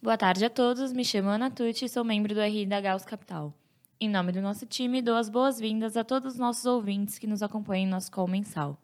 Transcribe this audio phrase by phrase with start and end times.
[0.00, 3.04] Boa tarde a todos, me chamo Ana Tucci e sou membro do RI da Gauss
[3.04, 3.52] Capital.
[4.00, 7.42] Em nome do nosso time, dou as boas-vindas a todos os nossos ouvintes que nos
[7.42, 8.80] acompanham em nosso call mensal.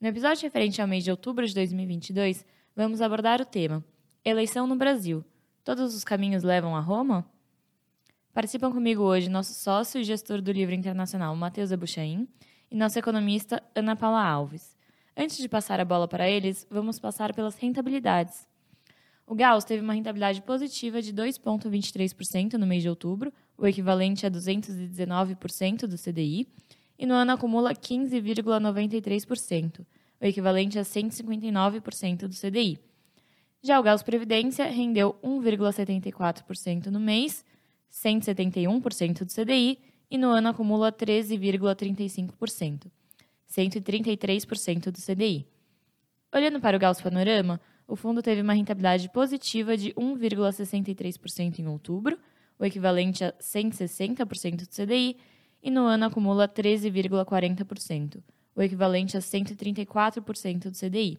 [0.00, 2.46] No episódio referente ao mês de outubro de 2022,
[2.76, 3.84] vamos abordar o tema
[4.24, 5.24] Eleição no Brasil.
[5.64, 7.28] Todos os caminhos levam a Roma?
[8.32, 12.28] Participam comigo hoje nosso sócio e gestor do livro internacional, Matheus Abuchain,
[12.70, 14.76] e nossa economista, Ana Paula Alves.
[15.16, 18.46] Antes de passar a bola para eles, vamos passar pelas rentabilidades.
[19.26, 24.30] O Gauss teve uma rentabilidade positiva de 2,23% no mês de outubro, o equivalente a
[24.30, 26.46] 219% do CDI,
[26.96, 29.84] e no ano acumula 15,93%,
[30.20, 32.78] o equivalente a 159% do CDI.
[33.60, 37.44] Já o Gauss Previdência rendeu 1,74% no mês,
[37.90, 42.86] 171% do CDI, e no ano acumula 13,35%,
[43.50, 45.48] 133% do CDI.
[46.32, 52.18] Olhando para o Gauss Panorama, o fundo teve uma rentabilidade positiva de 1,63% em outubro,
[52.58, 55.16] o equivalente a 160% do CDI,
[55.62, 58.22] e no ano acumula 13,40%,
[58.54, 61.18] o equivalente a 134% do CDI.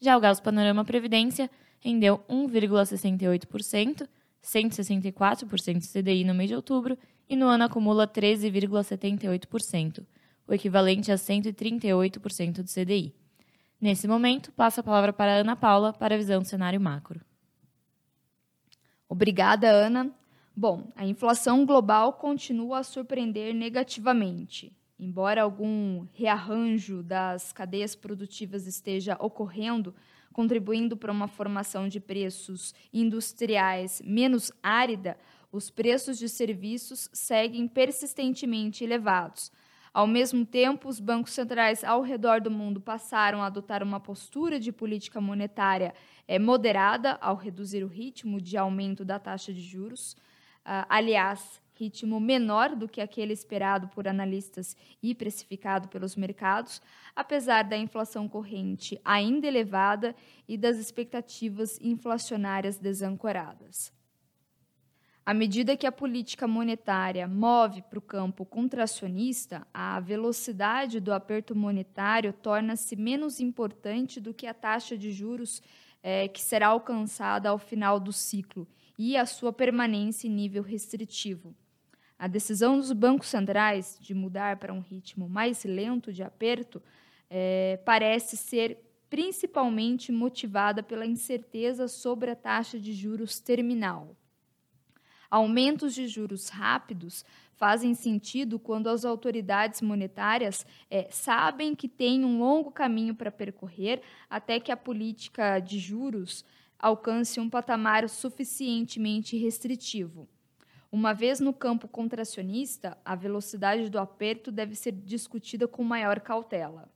[0.00, 4.08] Já o Gauss Panorama Previdência rendeu 1,68%,
[4.42, 6.96] 164% do CDI no mês de outubro,
[7.28, 10.04] e no ano acumula 13,78%,
[10.46, 13.14] o equivalente a 138% do CDI.
[13.80, 17.20] Nesse momento, passo a palavra para a Ana Paula para a visão do cenário macro.
[19.08, 20.10] Obrigada, Ana.
[20.54, 24.76] Bom, a inflação global continua a surpreender negativamente.
[24.98, 29.94] Embora algum rearranjo das cadeias produtivas esteja ocorrendo,
[30.32, 35.16] contribuindo para uma formação de preços industriais menos árida,
[35.52, 39.52] os preços de serviços seguem persistentemente elevados,
[39.98, 44.60] ao mesmo tempo, os bancos centrais ao redor do mundo passaram a adotar uma postura
[44.60, 45.92] de política monetária
[46.28, 50.12] é, moderada ao reduzir o ritmo de aumento da taxa de juros.
[50.64, 56.80] Uh, aliás, ritmo menor do que aquele esperado por analistas e precificado pelos mercados,
[57.16, 60.14] apesar da inflação corrente ainda elevada
[60.46, 63.97] e das expectativas inflacionárias desancoradas.
[65.28, 71.54] À medida que a política monetária move para o campo contracionista, a velocidade do aperto
[71.54, 75.60] monetário torna-se menos importante do que a taxa de juros
[76.02, 78.66] é, que será alcançada ao final do ciclo
[78.98, 81.54] e a sua permanência em nível restritivo.
[82.18, 86.82] A decisão dos bancos centrais de mudar para um ritmo mais lento de aperto
[87.28, 88.78] é, parece ser
[89.10, 94.16] principalmente motivada pela incerteza sobre a taxa de juros terminal.
[95.30, 102.38] Aumentos de juros rápidos fazem sentido quando as autoridades monetárias é, sabem que têm um
[102.38, 104.00] longo caminho para percorrer
[104.30, 106.44] até que a política de juros
[106.78, 110.28] alcance um patamar suficientemente restritivo.
[110.90, 116.88] Uma vez no campo contracionista, a velocidade do aperto deve ser discutida com maior cautela.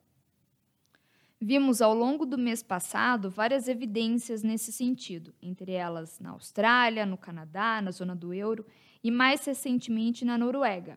[1.45, 7.17] Vimos ao longo do mês passado várias evidências nesse sentido, entre elas na Austrália, no
[7.17, 8.65] Canadá, na zona do euro
[9.03, 10.97] e mais recentemente na Noruega.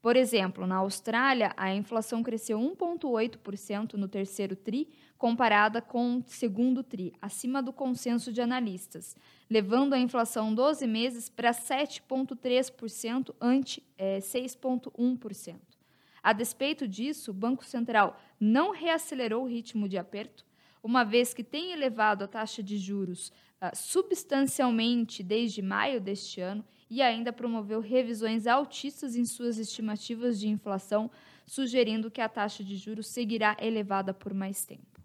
[0.00, 6.84] Por exemplo, na Austrália, a inflação cresceu 1,8% no terceiro TRI, comparada com o segundo
[6.84, 9.16] TRI, acima do consenso de analistas,
[9.50, 15.69] levando a inflação 12 meses para 7,3% ante é, 6,1%.
[16.22, 20.44] A despeito disso, o Banco Central não reacelerou o ritmo de aperto,
[20.82, 26.64] uma vez que tem elevado a taxa de juros uh, substancialmente desde maio deste ano
[26.88, 31.10] e ainda promoveu revisões altistas em suas estimativas de inflação,
[31.46, 35.00] sugerindo que a taxa de juros seguirá elevada por mais tempo.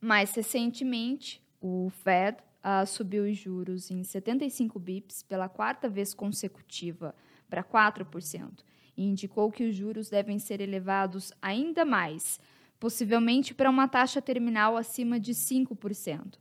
[0.00, 7.14] Mais recentemente, o Fed uh, subiu os juros em 75 bips pela quarta vez consecutiva
[7.48, 8.62] para 4%
[8.98, 12.40] e indicou que os juros devem ser elevados ainda mais,
[12.80, 16.34] possivelmente para uma taxa terminal acima de 5%.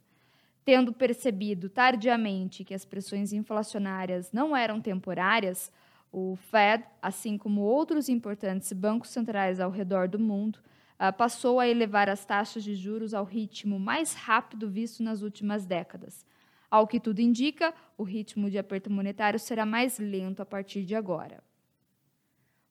[0.65, 5.71] Tendo percebido tardiamente que as pressões inflacionárias não eram temporárias,
[6.11, 10.59] o Fed, assim como outros importantes bancos centrais ao redor do mundo,
[10.97, 15.63] ah, passou a elevar as taxas de juros ao ritmo mais rápido visto nas últimas
[15.63, 16.25] décadas.
[16.71, 20.95] Ao que tudo indica, o ritmo de aperto monetário será mais lento a partir de
[20.95, 21.46] agora.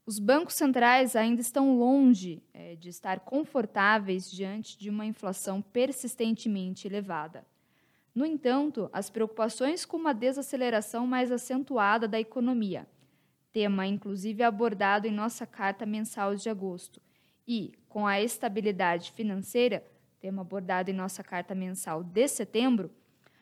[0.06, 6.86] Os bancos centrais ainda estão longe é, de estar confortáveis diante de uma inflação persistentemente
[6.86, 7.44] elevada.
[8.14, 12.86] No entanto, as preocupações com uma desaceleração mais acentuada da economia,
[13.52, 17.02] tema inclusive abordado em nossa carta mensal de agosto,
[17.46, 19.84] e com a estabilidade financeira,
[20.20, 22.92] tema abordado em nossa carta mensal de setembro,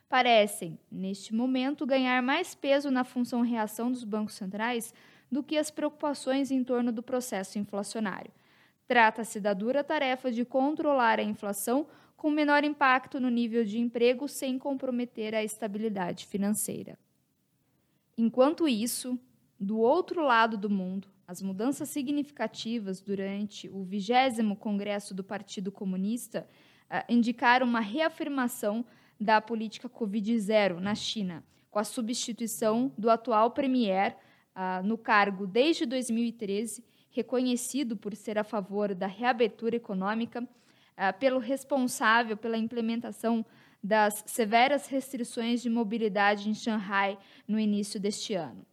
[0.09, 4.95] parecem, neste momento, ganhar mais peso na função reação dos bancos centrais
[5.35, 8.31] do que as preocupações em torno do processo inflacionário.
[8.87, 14.29] Trata-se da dura tarefa de controlar a inflação com menor impacto no nível de emprego
[14.29, 16.97] sem comprometer a estabilidade financeira.
[18.17, 19.19] Enquanto isso,
[19.59, 26.47] do outro lado do mundo, as mudanças significativas durante o 20 Congresso do Partido Comunista
[26.89, 28.87] uh, indicaram uma reafirmação
[29.21, 31.43] da política Covid-0 na China,
[31.73, 34.17] com a substituição do atual premier
[34.55, 41.39] uh, no cargo desde 2013, reconhecido por ser a favor da reabertura econômica, uh, pelo
[41.39, 43.45] responsável pela implementação
[43.83, 48.65] das severas restrições de mobilidade em Xangai no início deste ano.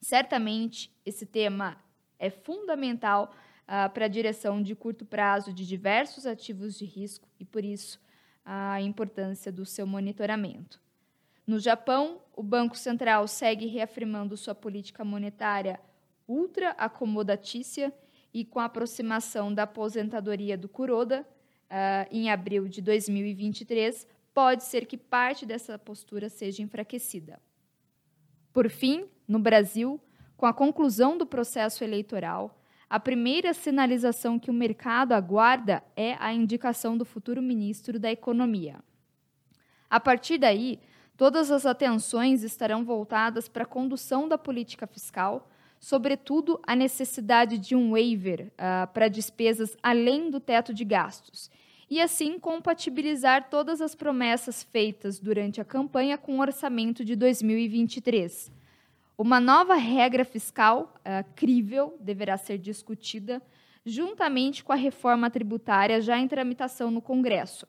[0.00, 1.78] Certamente, esse tema
[2.18, 7.44] é fundamental uh, para a direção de curto prazo de diversos ativos de risco e,
[7.44, 8.00] por isso,
[8.44, 10.83] a importância do seu monitoramento.
[11.46, 15.78] No Japão, o Banco Central segue reafirmando sua política monetária
[16.26, 17.92] ultra acomodatícia
[18.32, 21.26] e com a aproximação da aposentadoria do Kuroda,
[21.64, 27.40] uh, em abril de 2023, pode ser que parte dessa postura seja enfraquecida.
[28.52, 30.00] Por fim, no Brasil,
[30.36, 36.32] com a conclusão do processo eleitoral, a primeira sinalização que o mercado aguarda é a
[36.32, 38.78] indicação do futuro ministro da Economia.
[39.88, 40.80] A partir daí,
[41.16, 47.76] todas as atenções estarão voltadas para a condução da política fiscal, sobretudo a necessidade de
[47.76, 51.50] um waiver uh, para despesas além do teto de gastos,
[51.90, 58.50] e assim compatibilizar todas as promessas feitas durante a campanha com o orçamento de 2023.
[59.16, 63.42] Uma nova regra fiscal uh, crível deverá ser discutida
[63.86, 67.66] juntamente com a reforma tributária já em tramitação no Congresso.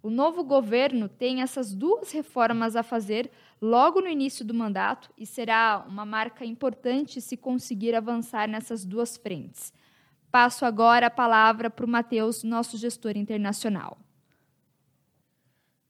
[0.00, 3.30] O novo governo tem essas duas reformas a fazer
[3.60, 9.16] logo no início do mandato e será uma marca importante se conseguir avançar nessas duas
[9.16, 9.72] frentes.
[10.30, 13.98] Passo agora a palavra para o Matheus, nosso gestor internacional.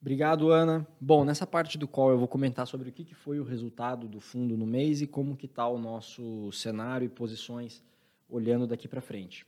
[0.00, 0.86] Obrigado, Ana.
[0.98, 4.20] Bom, nessa parte do qual eu vou comentar sobre o que foi o resultado do
[4.20, 7.82] fundo no mês e como que está o nosso cenário e posições
[8.30, 9.44] olhando daqui para frente.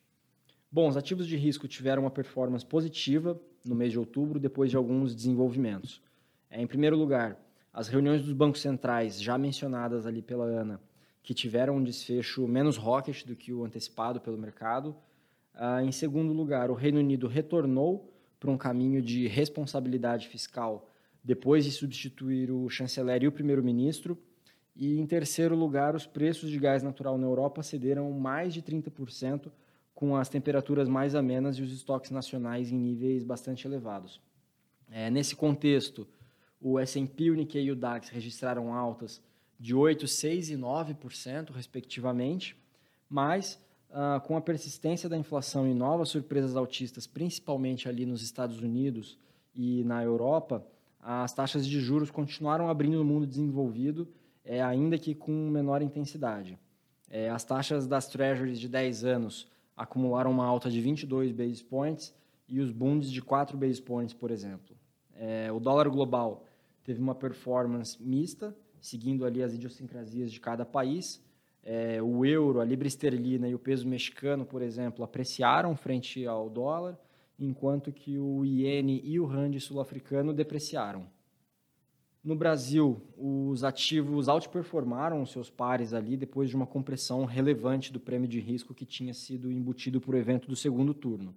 [0.70, 4.76] Bom, os ativos de risco tiveram uma performance positiva no mês de outubro, depois de
[4.76, 6.02] alguns desenvolvimentos.
[6.50, 7.38] É, em primeiro lugar,
[7.72, 10.80] as reuniões dos bancos centrais, já mencionadas ali pela Ana,
[11.22, 14.96] que tiveram um desfecho menos rocket do que o antecipado pelo mercado.
[15.54, 20.88] Ah, em segundo lugar, o Reino Unido retornou para um caminho de responsabilidade fiscal
[21.22, 24.18] depois de substituir o chanceler e o primeiro-ministro.
[24.74, 29.50] E em terceiro lugar, os preços de gás natural na Europa cederam mais de 30%,
[29.94, 34.20] com as temperaturas mais amenas e os estoques nacionais em níveis bastante elevados.
[34.90, 36.06] É, nesse contexto,
[36.60, 39.22] o S&P, o Nikkei e o DAX registraram altas
[39.58, 42.56] de 8%, 6% e 9%, respectivamente,
[43.08, 43.58] mas
[43.92, 49.18] ah, com a persistência da inflação e novas surpresas altistas, principalmente ali nos Estados Unidos
[49.54, 50.64] e na Europa,
[51.00, 54.06] as taxas de juros continuaram abrindo no mundo desenvolvido,
[54.44, 56.58] é, ainda que com menor intensidade.
[57.08, 59.48] É, as taxas das treasuries de 10 anos
[59.80, 62.14] acumularam uma alta de 22 basis points
[62.46, 64.76] e os bunds de 4 basis points, por exemplo.
[65.16, 66.44] É, o dólar global
[66.84, 71.24] teve uma performance mista, seguindo ali as idiosincrasias de cada país.
[71.62, 76.50] É, o euro, a libra esterlina e o peso mexicano, por exemplo, apreciaram frente ao
[76.50, 76.98] dólar,
[77.38, 81.06] enquanto que o iene e o rand sul-africano depreciaram.
[82.22, 87.98] No Brasil, os ativos outperformaram os seus pares ali depois de uma compressão relevante do
[87.98, 91.34] prêmio de risco que tinha sido embutido por evento do segundo turno.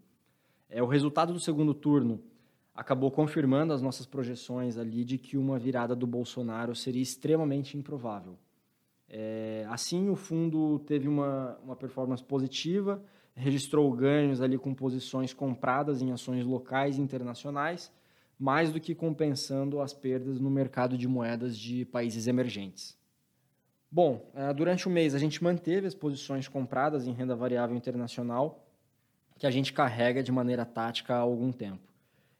[0.69, 2.21] É, o resultado do segundo turno
[2.75, 8.37] acabou confirmando as nossas projeções ali de que uma virada do Bolsonaro seria extremamente improvável.
[9.07, 13.01] É, assim, o fundo teve uma, uma performance positiva,
[13.35, 17.91] registrou ganhos ali com posições compradas em ações locais e internacionais,
[18.39, 22.97] mais do que compensando as perdas no mercado de moedas de países emergentes.
[23.95, 28.67] Bom, é, durante o mês a gente manteve as posições compradas em renda variável internacional,
[29.37, 31.93] que a gente carrega de maneira tática há algum tempo.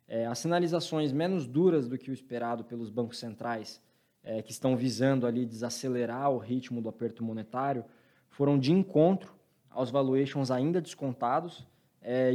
[0.07, 3.79] É, as sinalizações menos duras do que o esperado pelos bancos centrais,
[4.23, 7.85] é, que estão visando ali desacelerar o ritmo do aperto monetário,
[8.29, 9.35] foram de encontro
[9.69, 11.67] aos valuations ainda descontados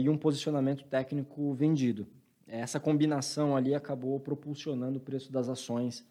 [0.00, 2.06] e um posicionamento técnico vendido.
[2.48, 6.04] Essa combinação ali acabou propulsionando o preço das ações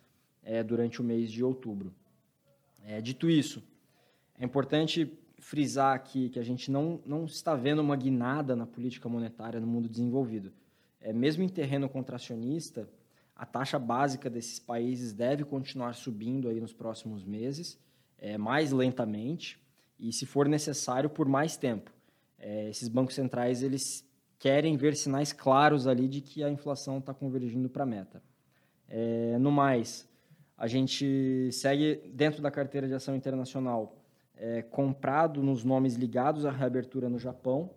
[0.44, 1.94] é, durante o mês de outubro.
[2.86, 3.62] É, dito isso,
[4.40, 9.10] é importante frisar aqui que a gente não, não está vendo uma guinada na política
[9.10, 10.54] monetária no mundo desenvolvido
[11.08, 12.90] é, mesmo em terreno contracionista,
[13.36, 17.80] a taxa básica desses países deve continuar subindo aí nos próximos meses,
[18.18, 19.58] é, mais lentamente
[20.00, 21.92] e, se for necessário, por mais tempo.
[22.38, 24.06] É, esses bancos centrais eles
[24.40, 28.22] querem ver sinais claros ali de que a inflação está convergindo para a meta.
[28.88, 30.08] É, no mais,
[30.58, 33.98] a gente segue dentro da carteira de ação internacional
[34.36, 37.72] é, comprado nos nomes ligados à reabertura no Japão.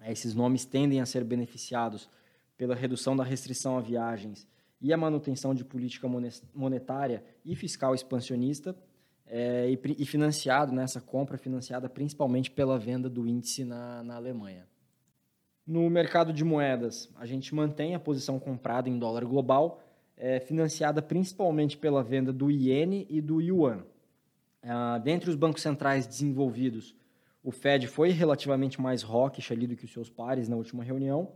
[0.00, 2.08] É, esses nomes tendem a ser beneficiados
[2.56, 4.46] pela redução da restrição a viagens
[4.80, 6.08] e a manutenção de política
[6.54, 8.76] monetária e fiscal expansionista,
[9.26, 14.66] é, e, e, financiado nessa compra, financiada principalmente pela venda do índice na, na Alemanha.
[15.66, 19.80] No mercado de moedas, a gente mantém a posição comprada em dólar global,
[20.16, 23.84] é, financiada principalmente pela venda do iene e do yuan.
[24.62, 26.96] Ah, dentre os bancos centrais desenvolvidos,
[27.44, 31.32] o Fed foi relativamente mais hawkish ali do que os seus pares na última reunião,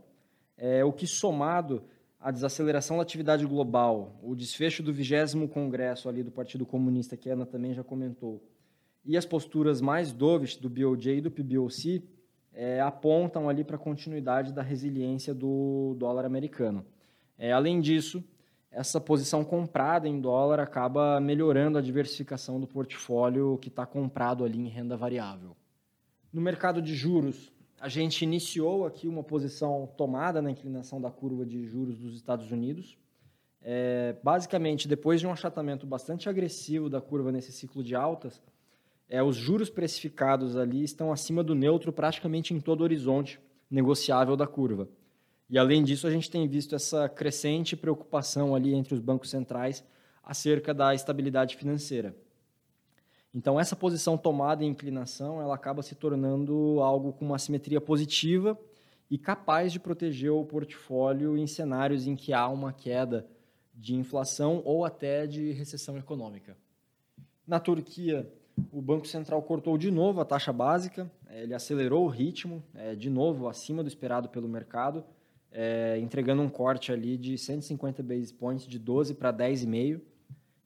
[0.57, 1.83] é, o que somado
[2.19, 7.29] à desaceleração da atividade global, o desfecho do vigésimo congresso ali do Partido Comunista, que
[7.29, 8.43] a Ana também já comentou,
[9.05, 12.03] e as posturas mais dovish do BOJ e do PBOC,
[12.59, 16.83] é, apontam ali para a continuidade da resiliência do dólar americano.
[17.37, 18.23] É, além disso,
[18.71, 24.59] essa posição comprada em dólar acaba melhorando a diversificação do portfólio que está comprado ali
[24.59, 25.55] em renda variável.
[26.33, 31.45] No mercado de juros, a gente iniciou aqui uma posição tomada na inclinação da curva
[31.45, 32.97] de juros dos Estados Unidos.
[33.61, 38.41] É, basicamente, depois de um achatamento bastante agressivo da curva nesse ciclo de altas,
[39.09, 44.35] é, os juros precificados ali estão acima do neutro praticamente em todo o horizonte negociável
[44.35, 44.87] da curva.
[45.49, 49.83] E além disso, a gente tem visto essa crescente preocupação ali entre os bancos centrais
[50.21, 52.13] acerca da estabilidade financeira.
[53.33, 58.59] Então, essa posição tomada em inclinação, ela acaba se tornando algo com uma simetria positiva
[59.09, 63.25] e capaz de proteger o portfólio em cenários em que há uma queda
[63.73, 66.57] de inflação ou até de recessão econômica.
[67.45, 68.29] Na Turquia,
[68.71, 73.09] o Banco Central cortou de novo a taxa básica, ele acelerou o ritmo, é, de
[73.09, 75.03] novo acima do esperado pelo mercado,
[75.51, 80.01] é, entregando um corte ali de 150 basis points de 12 para 10,5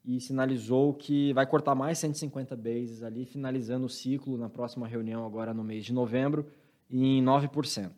[0.03, 5.25] e sinalizou que vai cortar mais 150 bases ali, finalizando o ciclo na próxima reunião
[5.25, 6.47] agora no mês de novembro
[6.89, 7.91] em 9%.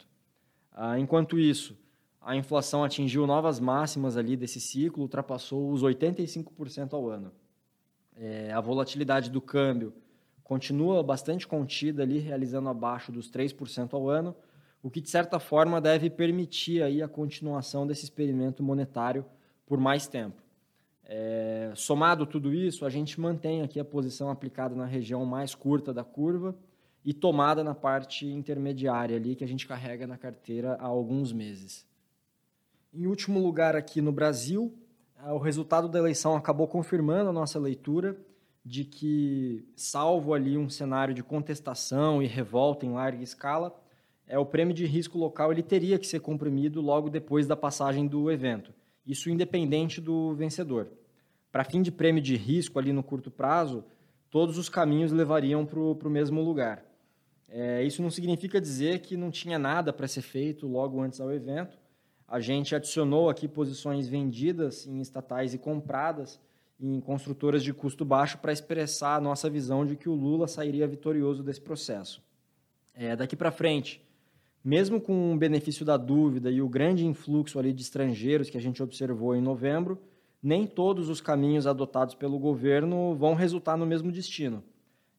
[0.72, 1.78] Ah, enquanto isso,
[2.20, 7.32] a inflação atingiu novas máximas ali desse ciclo, ultrapassou os 85% ao ano.
[8.18, 9.94] É, a volatilidade do câmbio
[10.44, 14.36] continua bastante contida ali, realizando abaixo dos 3% ao ano,
[14.82, 19.26] o que de certa forma deve permitir aí a continuação desse experimento monetário
[19.66, 20.44] por mais tempo.
[21.06, 25.94] É, somado tudo isso, a gente mantém aqui a posição aplicada na região mais curta
[25.94, 26.56] da curva
[27.04, 31.86] e tomada na parte intermediária ali que a gente carrega na carteira há alguns meses.
[32.94, 34.74] Em último lugar aqui no Brasil,
[35.32, 38.18] o resultado da eleição acabou confirmando a nossa leitura
[38.66, 43.74] de que, salvo ali um cenário de contestação e revolta em larga escala,
[44.26, 48.08] é, o prêmio de risco local ele teria que ser comprimido logo depois da passagem
[48.08, 48.74] do evento,
[49.06, 50.90] isso independente do vencedor.
[51.52, 53.84] Para fim de prêmio de risco ali no curto prazo,
[54.30, 56.84] todos os caminhos levariam para o mesmo lugar.
[57.50, 61.32] É, isso não significa dizer que não tinha nada para ser feito logo antes ao
[61.32, 61.78] evento.
[62.34, 66.40] A gente adicionou aqui posições vendidas em estatais e compradas
[66.82, 70.88] em construtoras de custo baixo para expressar a nossa visão de que o Lula sairia
[70.88, 72.24] vitorioso desse processo.
[72.92, 74.04] É, daqui para frente,
[74.66, 78.62] mesmo com o benefício da dúvida e o grande influxo ali de estrangeiros que a
[78.62, 80.02] gente observou em novembro,
[80.42, 84.64] nem todos os caminhos adotados pelo governo vão resultar no mesmo destino.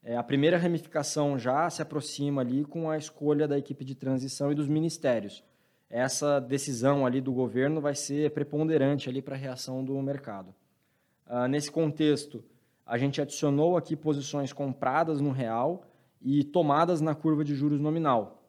[0.02, 4.50] É, a primeira ramificação já se aproxima ali com a escolha da equipe de transição
[4.50, 5.44] e dos ministérios.
[5.96, 10.54] Essa decisão ali do governo vai ser preponderante ali para a reação do mercado.
[11.26, 12.42] Ah, nesse contexto,
[12.84, 15.86] a gente adicionou aqui posições compradas no real
[16.20, 18.44] e tomadas na curva de juros nominal,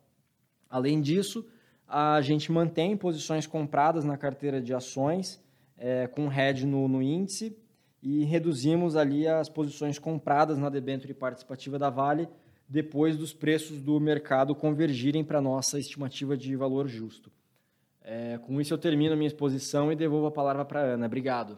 [0.69, 1.45] Além disso,
[1.87, 5.41] a gente mantém posições compradas na carteira de ações
[5.77, 7.57] é, com hedge no, no, índice
[8.01, 12.27] e reduzimos ali as posições compradas na debênture participativa da Vale
[12.67, 17.31] depois dos preços do mercado convergirem para a nossa estimativa de valor justo.
[18.01, 21.05] É, com isso eu termino a minha exposição e devolvo a palavra para a Ana.
[21.05, 21.57] Obrigado.